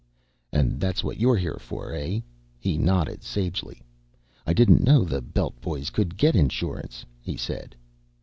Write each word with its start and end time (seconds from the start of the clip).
"And 0.51 0.79
that's 0.79 1.03
what 1.03 1.19
you're 1.19 1.37
here 1.37 1.59
for, 1.59 1.93
eh?" 1.93 2.21
He 2.57 2.75
nodded 2.75 3.21
sagely. 3.21 3.83
"I 4.47 4.51
didn't 4.53 4.83
know 4.83 5.03
the 5.05 5.21
Belt 5.21 5.61
boys 5.61 5.91
could 5.91 6.17
get 6.17 6.35
insurance," 6.35 7.05
he 7.21 7.37
said. 7.37 7.75